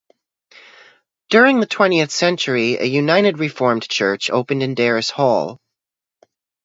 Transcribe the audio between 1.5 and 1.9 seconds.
the